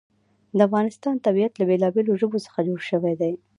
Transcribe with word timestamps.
د 0.57 0.59
افغانستان 0.67 1.15
طبیعت 1.25 1.53
له 1.57 1.65
بېلابېلو 1.69 2.19
ژبو 2.21 2.37
څخه 2.45 2.59
جوړ 2.67 2.79
شوی 2.89 3.13
دی. 3.21 3.33